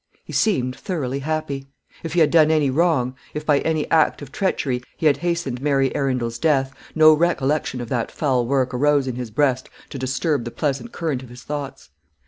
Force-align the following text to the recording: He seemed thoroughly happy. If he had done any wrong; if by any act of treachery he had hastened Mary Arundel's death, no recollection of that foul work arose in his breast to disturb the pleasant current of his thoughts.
He 0.25 0.33
seemed 0.33 0.75
thoroughly 0.75 1.19
happy. 1.19 1.67
If 2.01 2.13
he 2.13 2.21
had 2.21 2.31
done 2.31 2.49
any 2.49 2.71
wrong; 2.71 3.15
if 3.35 3.45
by 3.45 3.59
any 3.59 3.87
act 3.91 4.23
of 4.23 4.31
treachery 4.31 4.81
he 4.97 5.05
had 5.05 5.17
hastened 5.17 5.61
Mary 5.61 5.93
Arundel's 5.95 6.39
death, 6.39 6.73
no 6.95 7.13
recollection 7.13 7.79
of 7.81 7.89
that 7.89 8.09
foul 8.11 8.47
work 8.47 8.73
arose 8.73 9.05
in 9.07 9.13
his 9.13 9.29
breast 9.29 9.69
to 9.91 9.99
disturb 9.99 10.43
the 10.43 10.49
pleasant 10.49 10.91
current 10.91 11.21
of 11.21 11.29
his 11.29 11.43
thoughts. 11.43 11.91